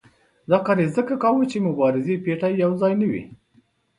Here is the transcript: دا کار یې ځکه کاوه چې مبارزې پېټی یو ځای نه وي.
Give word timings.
دا 0.49 0.57
کار 0.65 0.77
یې 0.83 0.87
ځکه 0.97 1.13
کاوه 1.23 1.43
چې 1.51 1.65
مبارزې 1.67 2.15
پېټی 2.25 2.53
یو 2.63 2.71
ځای 2.81 2.93
نه 3.01 3.05
وي. 3.11 3.23